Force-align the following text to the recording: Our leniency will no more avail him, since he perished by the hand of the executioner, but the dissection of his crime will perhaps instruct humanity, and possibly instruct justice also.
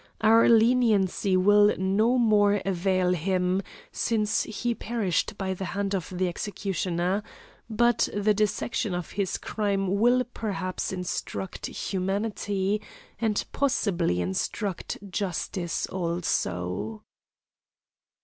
Our 0.21 0.49
leniency 0.49 1.37
will 1.37 1.75
no 1.77 2.17
more 2.17 2.59
avail 2.65 3.13
him, 3.13 3.61
since 3.91 4.41
he 4.41 4.73
perished 4.73 5.37
by 5.37 5.53
the 5.53 5.65
hand 5.77 5.93
of 5.93 6.09
the 6.17 6.27
executioner, 6.27 7.21
but 7.69 8.09
the 8.11 8.33
dissection 8.33 8.95
of 8.95 9.11
his 9.11 9.37
crime 9.37 9.99
will 9.99 10.23
perhaps 10.33 10.91
instruct 10.91 11.67
humanity, 11.67 12.81
and 13.19 13.45
possibly 13.51 14.21
instruct 14.21 14.97
justice 15.11 15.85
also. 15.85 17.03